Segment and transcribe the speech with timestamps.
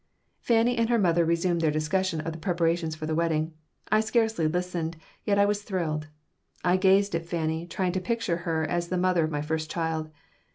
[0.39, 3.53] Fanny and her mother resumed their discussion of the preparations for the wedding.
[3.91, 6.07] I scarcely listened, yet I was thrilled.
[6.63, 10.09] I gazed at Fanny, trying to picture her as the mother of my first child.